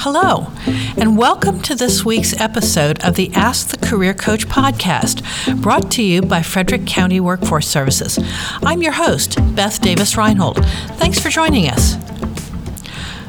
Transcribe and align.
Hello, 0.00 0.52
and 0.96 1.18
welcome 1.18 1.60
to 1.62 1.74
this 1.74 2.04
week's 2.04 2.38
episode 2.40 3.02
of 3.04 3.16
the 3.16 3.32
Ask 3.34 3.68
the 3.68 3.84
Career 3.84 4.14
Coach 4.14 4.46
podcast, 4.46 5.22
brought 5.60 5.90
to 5.92 6.02
you 6.04 6.22
by 6.22 6.40
Frederick 6.40 6.86
County 6.86 7.18
Workforce 7.18 7.66
Services. 7.66 8.16
I'm 8.62 8.80
your 8.80 8.92
host, 8.92 9.36
Beth 9.56 9.80
Davis 9.82 10.16
Reinhold. 10.16 10.64
Thanks 10.98 11.18
for 11.18 11.30
joining 11.30 11.68
us. 11.68 11.96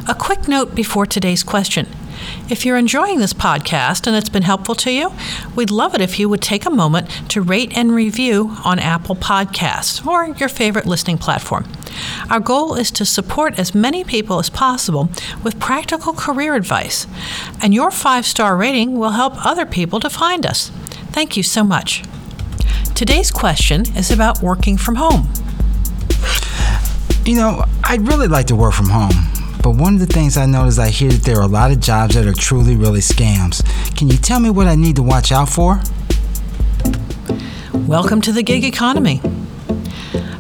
A 0.08 0.14
quick 0.14 0.48
note 0.48 0.76
before 0.76 1.08
today's 1.08 1.42
question. 1.42 1.88
If 2.50 2.66
you're 2.66 2.78
enjoying 2.78 3.18
this 3.18 3.34
podcast 3.34 4.06
and 4.06 4.16
it's 4.16 4.30
been 4.30 4.44
helpful 4.44 4.76
to 4.76 4.92
you, 4.92 5.12
we'd 5.56 5.72
love 5.72 5.96
it 5.96 6.02
if 6.02 6.20
you 6.20 6.30
would 6.30 6.42
take 6.42 6.66
a 6.66 6.72
moment 6.72 7.10
to 7.30 7.42
rate 7.42 7.76
and 7.76 7.92
review 7.92 8.56
on 8.64 8.78
Apple 8.78 9.16
Podcasts 9.16 10.06
or 10.06 10.28
your 10.38 10.50
favorite 10.50 10.86
listening 10.86 11.18
platform. 11.18 11.66
Our 12.30 12.40
goal 12.40 12.76
is 12.76 12.92
to 12.92 13.06
support 13.06 13.58
as 13.60 13.76
many 13.76 14.04
people 14.04 14.40
as 14.40 14.50
possible 14.50 15.10
with 15.44 15.60
practical 15.60 16.14
career 16.14 16.56
advice, 16.56 17.08
and 17.62 17.74
your 17.74 17.92
five 17.92 18.26
star 18.26 18.56
rating 18.56 18.98
will 18.98 19.12
help 19.12 19.46
other 19.46 19.66
people 19.66 20.00
to 20.00 20.10
find 20.10 20.46
us. 20.46 20.70
Thank 21.12 21.36
you 21.36 21.44
so 21.44 21.64
much. 21.64 22.04
Today's 22.96 23.32
question 23.32 23.82
is 23.96 24.12
about 24.12 24.42
working 24.42 24.78
from 24.78 24.96
home. 24.96 25.30
You 27.26 27.36
know, 27.36 27.66
I'd 27.84 28.08
really 28.08 28.28
like 28.28 28.48
to 28.48 28.56
work 28.56 28.74
from 28.74 28.90
home, 28.90 29.14
but 29.64 29.72
one 29.72 29.94
of 29.94 30.00
the 30.00 30.06
things 30.06 30.38
I 30.38 30.46
notice 30.46 30.80
I 30.80 30.90
hear 30.90 31.10
that 31.10 31.24
there 31.24 31.38
are 31.38 31.44
a 31.44 31.48
lot 31.48 31.72
of 31.72 31.80
jobs 31.80 32.16
that 32.16 32.26
are 32.26 32.34
truly, 32.34 32.76
really 32.76 33.02
scams. 33.02 33.64
Can 33.98 34.08
you 34.10 34.18
tell 34.18 34.40
me 34.40 34.50
what 34.50 34.68
I 34.68 34.76
need 34.76 34.96
to 34.98 35.04
watch 35.04 35.32
out 35.32 35.50
for? 35.50 35.80
Welcome 37.88 38.22
to 38.22 38.32
the 38.32 38.44
gig 38.44 38.64
economy. 38.64 39.22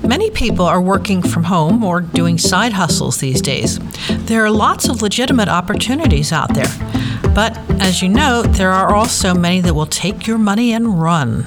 Many 0.09 0.31
people 0.31 0.66
are 0.66 0.81
working 0.81 1.22
from 1.22 1.44
home 1.44 1.84
or 1.84 2.02
doing 2.02 2.40
side 2.40 2.73
hustles 2.73 3.18
these 3.18 3.44
days. 3.44 3.77
There 4.09 4.44
are 4.44 4.49
lots 4.49 4.90
of 4.90 5.04
legitimate 5.04 5.49
opportunities 5.49 6.32
out 6.32 6.55
there. 6.55 6.73
But 7.35 7.55
as 7.80 8.02
you 8.02 8.09
know, 8.09 8.41
there 8.41 8.72
are 8.72 8.95
also 8.95 9.35
many 9.35 9.62
that 9.62 9.76
will 9.76 9.85
take 9.85 10.26
your 10.26 10.40
money 10.40 10.74
and 10.74 10.99
run. 10.99 11.46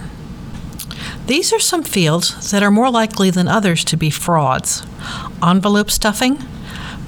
These 1.26 1.52
are 1.52 1.58
some 1.58 1.82
fields 1.82 2.52
that 2.52 2.62
are 2.62 2.70
more 2.70 2.88
likely 2.88 3.30
than 3.30 3.48
others 3.48 3.82
to 3.86 3.96
be 3.96 4.10
frauds 4.10 4.86
envelope 5.42 5.90
stuffing, 5.90 6.38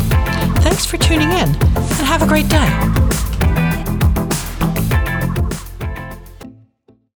Thanks 0.62 0.87
for 0.87 0.97
tuning 0.97 1.31
in 1.31 1.48
and 1.48 2.06
have 2.06 2.22
a 2.22 2.27
great 2.27 2.48
day. 2.48 3.09